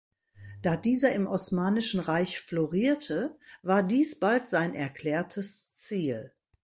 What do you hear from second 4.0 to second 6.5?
bald sein erklärtes Ziel.